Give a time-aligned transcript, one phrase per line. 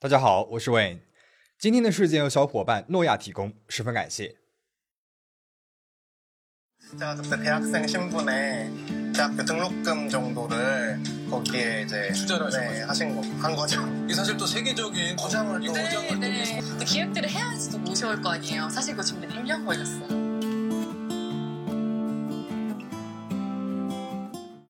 [0.00, 1.00] 大家好，我是 Wayne。
[1.58, 4.36] 今天的事件由小伙伴诺亚提供，十分感谢。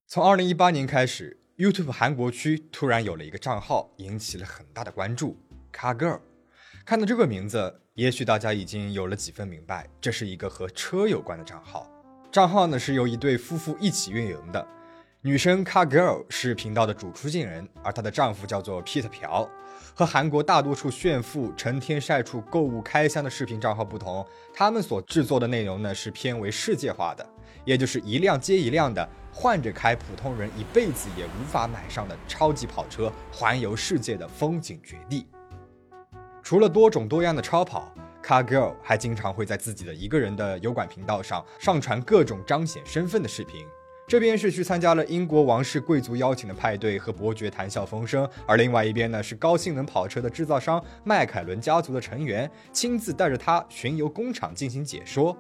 [0.07, 1.39] 从二零一八年开始。
[1.59, 5.37] ，YouTube 韩国区突然有了一个账号，引起了很大的关注。
[5.73, 6.21] Car Girl，
[6.87, 11.91] 看到这个名字，也许大家已经有了几分明白，这是一个和车有关的账号。
[12.31, 14.65] 账号呢是由一对夫妇一起运营的，
[15.21, 19.51] 女生 Car Girl 是频道的主出镜人，而她的丈夫叫做 Peter 朴。
[19.95, 27.29] 和韩国大多数炫富、成天晒出购物开箱的视频账号不同，他们所制作的内容呢是偏为世界化的，
[27.65, 29.09] 也就是一辆接一辆的
[29.41, 35.29] 换着开普通人一辈子也无法买上的超级跑车，环游世界的风景绝地。
[36.43, 43.65] 除了多种多样的超跑，Car Girl 还经常会在自己的一个人的油管频道上上传各种彰显身份的视频。
[44.09, 55.37] 这边是去参加了英国王室贵族邀请的派对和伯爵谈笑风生，而另外一边呢是高性能跑车的制造商迈凯伦家族的成员亲自带着他巡游工厂进行解说。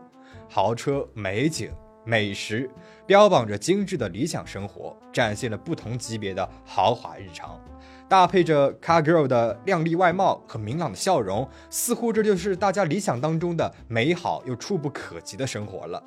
[0.49, 1.73] 豪车、美景、
[2.05, 2.71] 美食，
[3.09, 7.59] 标榜着精致的理想生活，展现了不同级别的豪华日常。
[8.07, 16.03] 搭配着 Car Girl 的靓丽外貌和明朗的笑容，似乎这就是大家理想当中的美好又触不可及的生活了。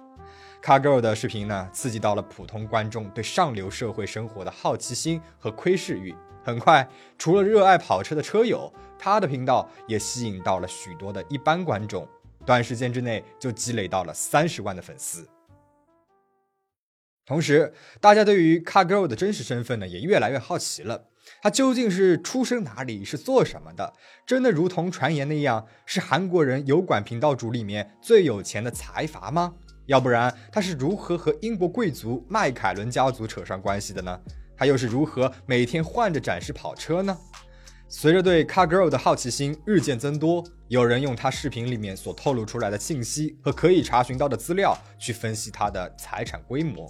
[0.61, 6.13] Car Girl 的视频呢，刺激到了普通观众对上流社会生活的好奇心和窥视欲。
[6.43, 12.07] 很快，除了热爱跑车的车友，他的频道也吸引到了许多的一般观众，
[12.45, 15.27] 短时间之内就积累到了三十万的粉丝。
[17.31, 21.05] 同时，大家对于 Car Girl 的真实身份呢，也越来越好奇了。
[21.41, 23.93] 他究竟是出生哪里，是做什么的？
[24.27, 29.53] 真的如同传言那样，是韩国人油管频道主里面最有钱的财阀吗？
[29.85, 34.19] 要不然他是如何和英国贵族迈凯伦家族扯上关系的呢？
[34.57, 37.17] 他又是如何每天换着展示跑车呢？
[37.93, 46.89] 随着对 Car Girl 的好奇心日渐增多，有人用他视频里面所透露出来的信息和可以查询到的资料去分析他的财产规模。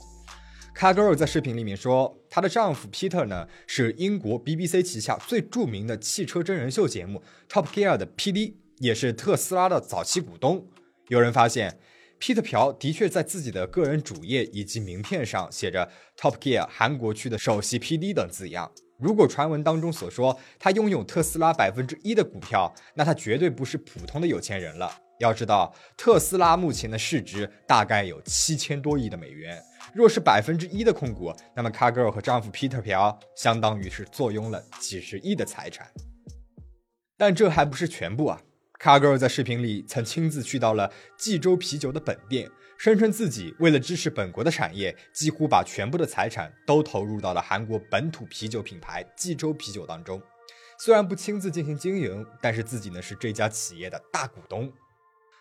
[0.77, 10.67] Car Girl 在视频里面说，她的丈夫 Peter 呢是英国 BBC 旗下最著名的汽车真人秀节目 Top Gear 的 PD，也是特斯拉的早期股东。
[11.07, 11.79] 有人发现
[12.21, 18.71] ，Peter 朴的确在自己的个人主页以及名片上写着 Top Gear 韩国区的首席 PD 等字样。
[18.99, 24.95] 如果传闻当中所说他拥有特斯拉百分之一的股票，那他绝对不是普通的有钱人了。
[25.19, 29.59] 要知道，特斯拉目前的市值大概有七千多亿的美元。
[29.93, 35.87] 若是百分之一的控股，那么 Car Girl 和丈夫 Peter 朴相当于是坐拥了几十亿的财产。
[37.17, 38.41] 但这还不是全部啊
[38.81, 42.49] Cargo 在视频里曾亲自去到了济州啤酒的本店，
[42.79, 50.19] 声称自己为了支持本国的产业，几乎把全部的财产都投入到了韩国本土啤酒品牌济州啤酒当中。
[50.79, 54.73] 虽然不亲自进行经营，但是自己呢是这家企业的大股东。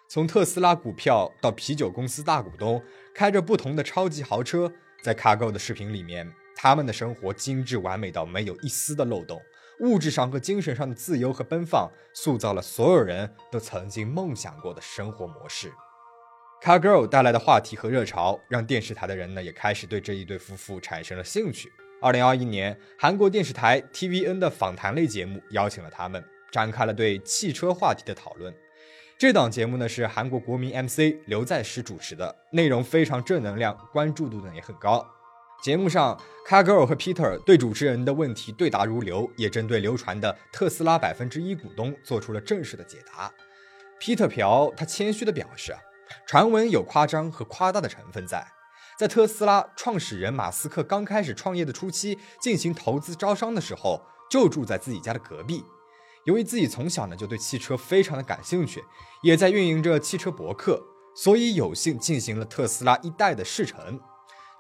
[0.07, 2.83] 从特斯拉股票到啤酒公司大股东，
[3.15, 4.71] 开着不同的超级豪车，
[5.03, 9.41] 在 Cargo 的视频里面，他们的生活精致完美到没有一丝的漏洞，
[9.81, 15.73] 物质上和精神上的自由和奔放，塑造了所有人都曾经梦想过的生活模式。
[16.63, 21.73] Car Girl 带来的话题和热潮，让电视台的人呢也开始对这一对夫妇产生了兴趣。
[22.03, 28.55] 二零二一年，韩国电视台 TVN 的访谈类节目邀请了他们，展开了对汽车话题的讨论。
[29.19, 35.07] 这档节目呢是韩国国民 MC 刘在石主持的，内容非常正能量，关注度呢也很高。
[35.63, 43.31] 节目上，Car Girl 和 Peter 对主持人的问题对答如流，也针对流传的特斯拉百分之一股东做出了正式的解答。
[44.01, 45.77] Peter 朴他谦虚的表示，
[46.27, 48.47] 传闻有夸张和夸大的成分在。
[48.99, 54.01] 在特斯拉创始人马斯克刚开始创业的初期，进行投资招商的时候，
[54.31, 55.63] 就住在自己家的隔壁。
[56.25, 58.83] 由于自己从小呢就对汽车非常的感兴趣，
[59.23, 60.83] 也在运营着汽车博客，
[61.15, 64.01] 所以有幸进行了特斯拉一代的试乘。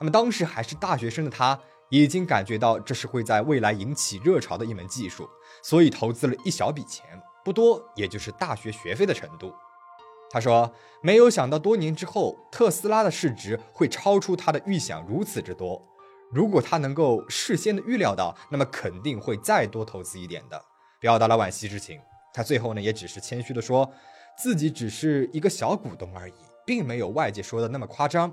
[0.00, 1.60] 那么当时还是大学生的他，
[1.90, 5.28] 已经感觉到这是会在未来引起热潮的一门技术，
[5.62, 7.04] 所以投资了一小笔钱，
[7.44, 9.52] 不多，也就是大学学费的程度。
[10.30, 15.82] 他说：“没有想到多年之后，特斯拉的市值会超出他的预想如此之多。
[16.32, 20.64] 如果他能够事先的预料到，那么肯定会再多投资一点的。”
[21.00, 21.98] 表达了惋惜之情。
[22.32, 23.90] 他最后呢，也只是谦虚的说，
[24.38, 28.32] 自己只是一个小股东而已，并没有外界说的那么夸张。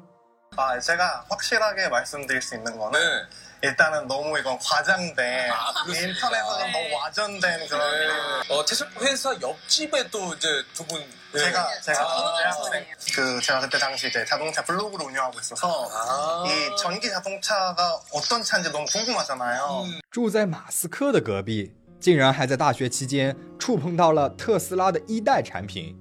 [0.57, 3.69] 아, 제가 확실하게 말씀드릴 수 있는 거는 네.
[3.69, 6.09] 일단은 너무 이건 과장된 아, 그렇습니까?
[6.09, 6.73] 인터넷에서는 네.
[6.73, 8.55] 너무 와전된 그런 네.
[8.55, 10.99] 어, 태석 회사 옆집에 또 이제 두 분.
[11.33, 11.39] 네.
[11.39, 16.45] 제가 제가 아, 대학생 그 제가 그때 당시 이제 자동차 블로그를 운영하고 있어서 아.
[16.47, 19.87] 이 전기 자동차가 어떤 차인지 너무 궁금하잖아요.
[20.11, 25.97] 住在马斯克的隔壁，竟然还在大学期间触碰到了特斯拉的一代产品。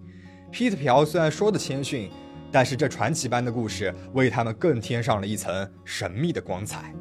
[0.52, 2.12] Pete 朴虽然说的谦逊，
[2.51, 6.95] 但是这传奇般的故事为他们更添上了一层神秘的光彩。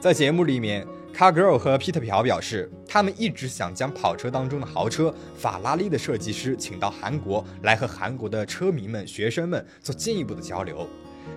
[0.00, 10.88] 在节目里面，Car Girl 和 Pete 朴表示，他们一直想将跑车当中的豪车法拉利的设计师请到韩国来和韩国的车迷们、学生们做进一步的交流。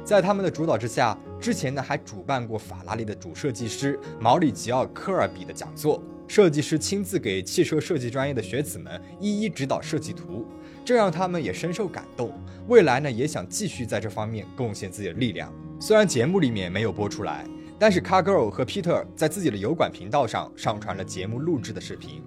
[0.05, 10.45] 在他们的主导之下，之前呢还主办过法拉利的主设计师毛里吉奥·科尔比的讲座，设计师亲自给汽车设计专业的学子们一一指导设计图，
[10.83, 12.33] 这让他们也深受感动。
[12.67, 15.53] 未来呢也想继续在这方面贡献自己的力量。
[15.79, 17.45] 虽然节目里面没有播出来，
[17.79, 22.21] 但是 Car Girl 和 Peter 在自己的油管频道上上传了节目录制的视频，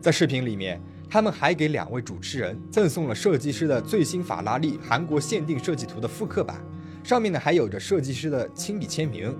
[0.00, 0.80] 在视频里面。
[1.12, 6.64] 他们还给两位主持人赠送了设计师的最新法拉利韩国限定设计图的复刻版，
[7.02, 9.36] 上面呢还有着设计师的亲笔签名。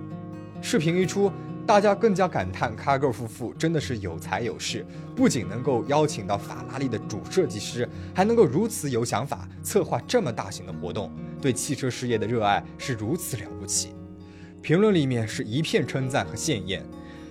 [0.61, 1.31] 视频一出，
[1.71, 4.85] 大家更加感叹 Cargo 夫妇真的是有才有势，
[5.15, 11.09] 不仅能够邀请到法拉利的主设计师，还能够如此有想法，策划这么大型的活动，
[11.41, 13.95] 对汽车事业的热爱是如此了不起。
[14.61, 16.83] 评论里面是一片称赞和羡艳。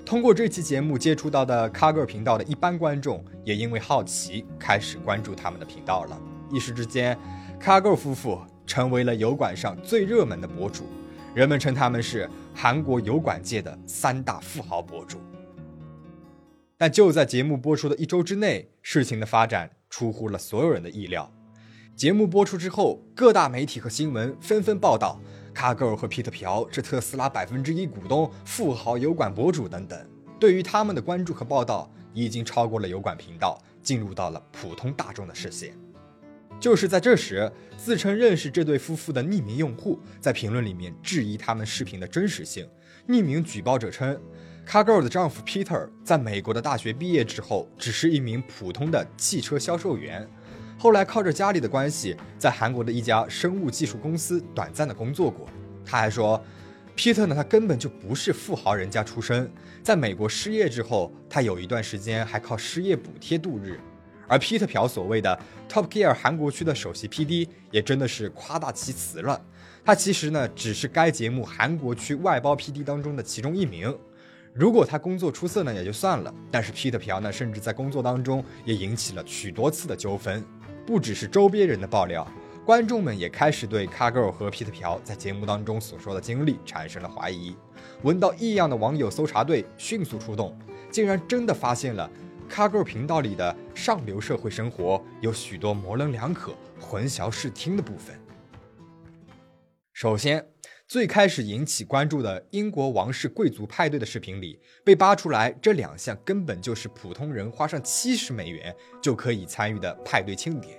[0.07, 6.19] 通过这期节目接触到的 Cargo 频道的一般观众，也因为好奇开始关注他们的频道了。
[6.51, 7.15] 一时之间
[7.63, 10.85] ，Cargo 夫妇成为了油管上最热门的博主，
[11.35, 15.19] 人们称他们是韩国油管界的三大富豪博主。
[16.76, 21.31] 但就在节目播出的一周之内，事情的发展出乎了所有人的意料。
[21.94, 25.20] 节目播出之后，各大媒体和新闻纷纷报道。
[25.52, 30.08] 卡格尔和皮特朴是特斯拉百分之一股东、富豪油管博主等等，
[30.38, 35.76] 对于他们的关注和报道已经超过了油管频道，进入到了普通大众的视线。
[36.61, 42.69] 就是在这时，自称认识这对夫妇的匿名用户在评论里面质疑他们视频的真实性。
[43.09, 44.21] 匿名举报者称，
[44.67, 50.29] 卡格尔的丈夫 Peter 在美国的大学毕业之后，只是一名普通的汽车销售员。
[50.79, 55.49] 后来靠着家里的关系，在韩国的一家生物技术公司短暂的工作过。
[55.85, 56.43] 他还说，
[56.95, 59.51] 皮特呢，他根本就不是富豪人家出身，
[59.83, 63.81] 在美国失业之后，他有一段时间还靠失业补贴度日。
[64.31, 65.37] 而皮特朴所谓的
[65.69, 69.44] Top Gear 韩国区的首席 PD，也真的是夸大其词了。
[69.85, 73.93] 他其实呢，只是该节目韩国区外包 PD 当中的其中一名。
[74.55, 76.32] 如果他工作出色呢，也就算了。
[76.49, 80.44] 但是皮特朴呢，甚至在工作当中也引起了许多次的纠纷。
[80.87, 82.25] 不只是周边人的爆料，
[82.65, 87.56] 观众们也开始对 Cargo 和 Peter 朴在节目当中所说的经历产生了怀疑。
[88.03, 90.56] 闻到异样的网友搜查队迅速出动，
[90.88, 92.09] 竟然真的发现了
[92.50, 98.19] Cargirl 频道里的上流社会生活有许多模棱两可、混淆视听的部分。
[99.93, 100.44] 首先，
[100.88, 110.76] 最开始引起关注的英国王室贵族派对的视频里，被扒出来这两项根本就是普通人花上七十美元就可以参与的派对庆典。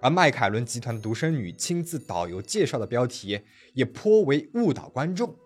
[0.00, 3.38] 而迈凯伦集团的独生女亲自导游介绍的标题
[3.74, 5.36] 也颇为误导观众。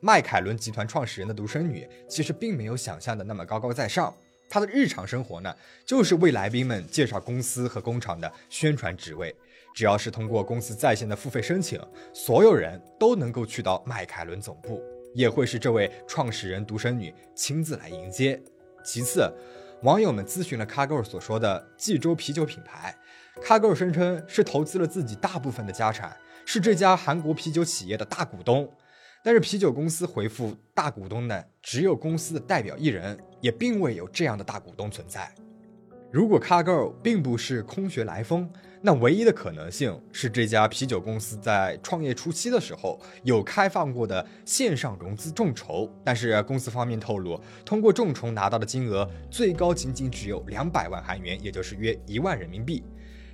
[0.00, 4.12] 迈凯伦集团创始人的独生女其实并没有想象的那么高高在上，
[4.50, 5.54] 他的日常生活呢，
[5.86, 9.34] 就是为来宾们介绍公司和工厂的宣传职位。
[9.72, 11.80] 只要是通过公司在线的付费申请，
[12.12, 14.82] 所有人都能够去到迈凯伦总部，
[15.14, 18.42] 也会是这位创始人独生女亲自来迎接。
[18.84, 19.32] 其次，
[19.82, 22.92] 网友们咨询了 Cargo 所说的济州啤酒品牌
[23.40, 28.68] ，Cargo 声称是投资了自己大部分的家产，是这家韩国啤酒企业的大股东。
[29.22, 35.30] 但是啤酒公司回复，大股东呢只有公司的代表一人，也并未有这样的大股东存在。
[36.10, 38.50] 如果 Cargo 并不是空穴来风，
[38.82, 52.82] 那唯一的可能性是这家啤酒公司在创业初期的时候有开放过的线上融资众筹，但是公司方面透露，通过众筹拿到的金额最高仅仅只有两百万韩元，也就是约一万人民币，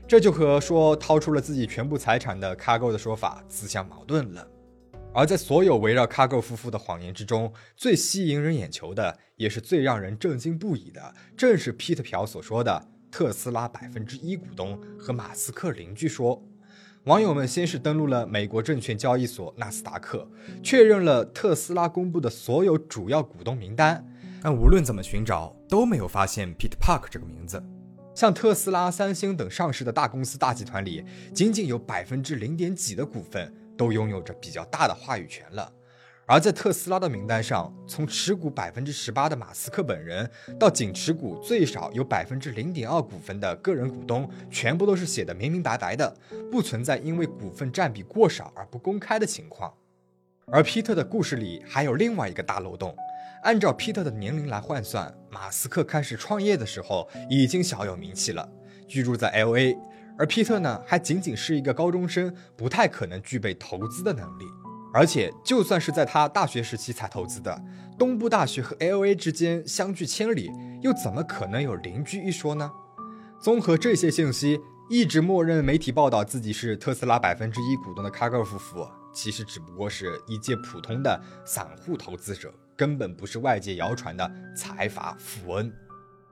[0.07, 4.47] 这就和说掏出了自己全部财产的 Cargo 的说法自相矛盾了。
[5.17, 12.87] 而在所有围绕卡够夫妇的谎言之中，最吸引人眼球的，也是最让人震惊不已的，正是 Pete 朴所说的。
[13.11, 16.47] 特斯拉百分之一股东和马斯克邻居说，
[17.05, 20.29] 网友们先是登录了美国证券交易所纳斯达克，
[20.63, 24.07] 确认了特斯拉公布的所有主要股东名单，
[24.43, 27.65] 但无论怎么寻找都没有发现 Pete Park 这个名字。
[28.15, 35.73] 像特斯拉、三星等上市的大公司大集团里，仅仅有百分之零点几的股份都拥有着比较大的话语权了。
[36.29, 40.29] 而在特斯拉的名单上，从持股百分之十八的马斯克本人，
[40.59, 46.17] 到仅持股最少有百分之零点二股份的个人股东，全部都是写的明明白白的，
[46.51, 49.73] 不存在因为股份占比过少而不公开的情况。
[50.47, 52.97] 而皮特的故事里还有另外一个大漏洞，
[53.45, 58.49] 按照皮特的年龄来换算，马斯克开始创业的时候已经小有名气了，
[58.89, 59.77] 居住在 L A，
[60.19, 64.45] 而皮特呢还仅仅是一个高中生，不太可能具备投资的能力。
[64.95, 67.63] 而且，就算是在他大学时期才投资的，
[67.99, 72.73] 东部大学和 L A 之间相距千里，又怎么可能有邻居一说呢？
[73.39, 74.59] 综合这些信息，
[74.89, 85.71] 一直默认媒体报道自己是特斯拉百分之一股东的卡格尔夫妇，其实只不过是一介普通的散户投资者，根本不是外界谣传的财阀富翁。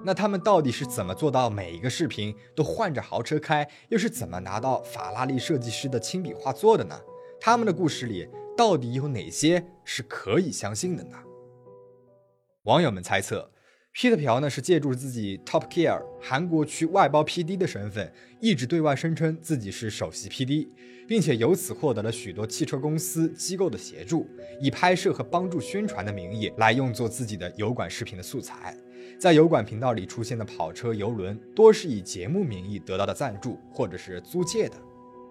[0.05, 7.01] 那他们到底是怎么做到每一个视频都换着豪车开，又是怎么拿到法拉利设计师的亲笔画作的呢？
[7.41, 8.29] 他们的故事里。
[8.57, 11.17] 到底有哪些是可以相信的呢？
[12.63, 13.51] 网友们猜测
[13.93, 20.69] ，Peter 朴呢是借助自己 Top Gear 韩国区外包 PD 的身份，一直对外声称自己是首席 PD，
[21.09, 24.25] 并且由此获得了许多汽车公司机构的协助，
[24.61, 28.77] 以拍摄和帮助宣传的名义来用作自己的油管视频的素材。
[29.19, 34.77] 在油管频道里出现的跑车、游轮，多是以节目名义得到的赞助或者是租借的。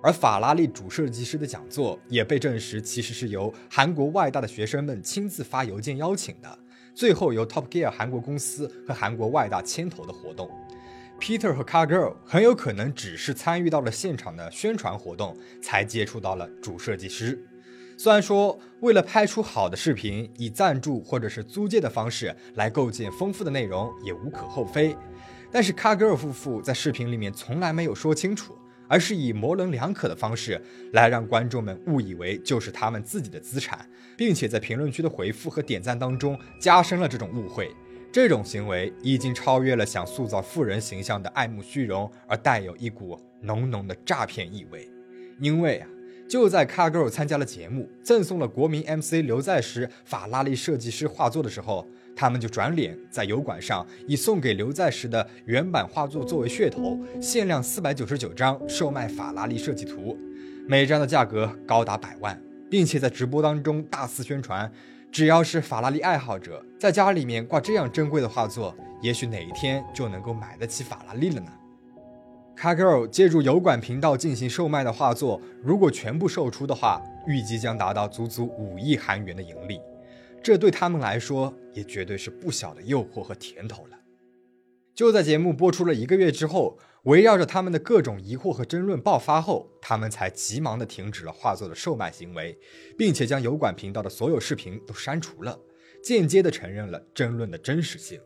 [0.01, 6.59] 而法拉利主设计师的讲座也被证实，其实是由韩国外大的学生们亲自发邮件邀请的，
[6.93, 10.49] 最后由 Top Gear 韩国公司和韩国外大牵头的活动。
[11.19, 17.41] Peter 和 Car Girl 很有可能只是参与到了现场的宣传活动，才接触到了主设计师。
[17.97, 24.95] 虽然说为了拍出好的视频，以赞助或者是租借的方式来构建丰富的内容也无可厚非，
[25.51, 28.57] 但是卡格尔夫妇在视频里面从来没有说清楚。
[28.89, 37.73] 而是以模棱两可的方式来让观众们误以为就是他们自己的资产，并且在评论区的回复和点赞当中加深了这种误会。
[38.11, 44.87] 这种行为已经超越了想塑造富人形象的爱慕虚荣，而带有一股浓浓的诈骗意味。
[45.39, 45.87] 因为啊，
[46.33, 51.87] 就在 Car Girl 参加了节目，赠送了国民 MC 刘在石法拉利设计师画作的时候。
[52.15, 60.17] 他们就转脸在油管上以送给刘在石的原版画作作为噱头，限量四百九十九张售卖法拉利设计图，
[60.67, 64.71] 每张的价格高达百万，并且在直播当中大肆宣传，
[65.11, 71.51] 只要是法拉利爱好者，在家里面挂这样珍贵的画作，也许哪一天就能够买得起法拉利了呢
[72.57, 79.79] ？Car Girl 借助油管频道进行售卖的画作，如果全部售出的话，预计将达到足足五亿韩元的盈利。
[80.41, 83.97] 这对他们来说也绝对是不小的诱惑和甜头了。
[84.93, 92.57] 就在节目播出了一个月之后，围绕着他们的各种疑惑和争论爆发后，他们才急忙的停止了画作的售卖行为，
[92.97, 95.59] 并且将油管频道的所有视频都删除了，
[96.03, 98.19] 间接的承认了争论的真实性。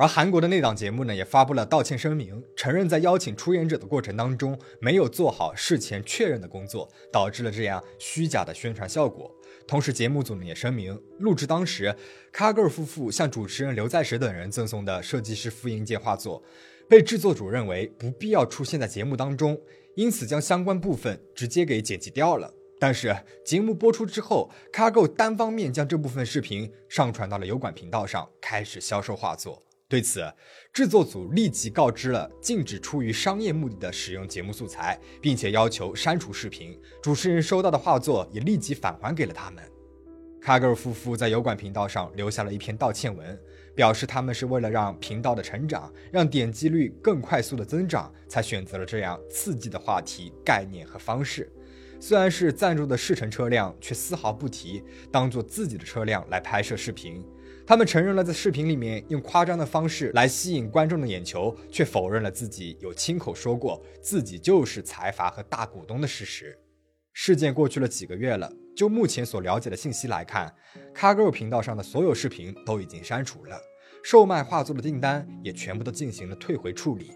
[0.00, 9.30] 而韩国的那档节目呢，也发布了道歉声明，承认在邀请出演者的过程当中没有做好事前确认的工作，导致了这样虚假的宣传效果。
[9.68, 11.94] 同时，节目组呢也声明，录制当时，
[12.32, 16.42] 卡格尔夫妇向主持人刘在石等人赠送的设计师复印件画作，
[16.88, 19.60] 被制作组认为不必要出现在节目当中，
[19.96, 22.50] 因此将相关部分直接给剪辑掉了。
[22.78, 23.14] 但是
[23.44, 29.62] 节目播出之后，卡格单方面将这部分视频上传到了油管频道上，开始销售画作。
[29.90, 30.24] 对此，
[30.72, 36.80] 制作组立即告知了禁止出于商业目的的使用节目素材，并且要求删除视频。
[37.02, 39.64] 主持人收到的画作也立即返还给了他们。
[40.40, 43.36] 卡格尔夫妇在油管频道上留下了一篇道歉文，
[43.74, 51.50] 表示他们是为了让频道的成长，让点击率更快速的增长，才选择了这样刺激的话题、概念和方式。
[51.98, 57.26] 虽然是赞助的试乘车辆，却丝毫不提当做自己的车辆来拍摄视频。
[57.70, 66.58] 他们承认了在视频里面用夸张的方式来吸引观众的眼球，却否认了自己有亲口说过自己就是财阀和大股东的事实。
[67.12, 70.52] 事件过去了几个月了，就目前所了解的信息来看
[70.92, 73.56] ，Cargo 频道上的所有视频都已经删除了，
[74.02, 77.12] 售卖画作的订单也全部都进行了退回处理，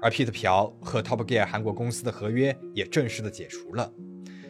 [0.00, 3.92] 而 Peter 朴和 Top Gear 韩国公司的合约也正式的解除了。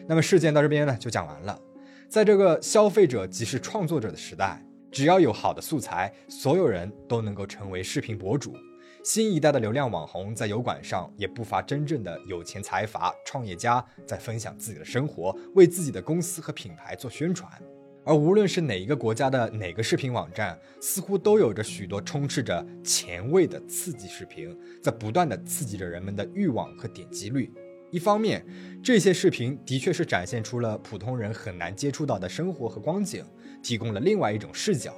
[0.07, 1.59] 那么事件到这边呢就讲完了。
[2.07, 4.63] 在这个消费者即是创作者的时代。
[4.91, 8.55] 只要有好的素材，所有人都能够成为视频博主。
[9.03, 17.49] 新一代的流量网红在油管上也不乏真正的有钱财阀、创业家在分享自己的生活，为自己的公司和品牌做宣传。
[18.03, 27.51] 而无论是哪一个国家的哪个视频网站，似乎都有着许多充斥着前卫的刺激视频，在不断的刺激着人们的欲望和点击率。
[27.91, 28.45] 一方面，
[28.83, 33.25] 这些视频的确是展现出了普通人很难接触到的生活和光景，
[33.67, 34.93] 提供了另外一种视角；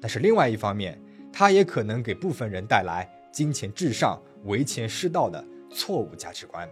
[0.00, 0.98] 但是另外一方面，
[1.30, 6.66] 它也可能给部分人带来金钱至上、唯钱是道的错误价值观。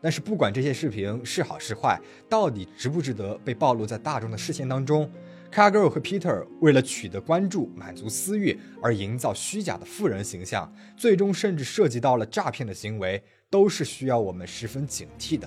[0.00, 5.10] 但是不管这些视频是好是坏，到底值不值得被暴露在大众的视线当中
[5.52, 15.46] ，Cargirl 和 Peter 为了取得关注、满足私欲而营造虚假的富人形象，最终甚至涉及到了诈骗的行为，都是需要我们十分警惕的。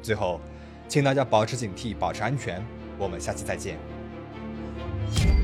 [0.00, 0.40] 最后，
[0.88, 2.64] 请大家保持警惕，保持安全。
[2.98, 3.97] 我们下期再见。
[5.16, 5.37] you.